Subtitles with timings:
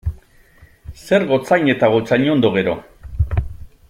[1.01, 2.77] Zer gotzain eta gotzainondo, gero?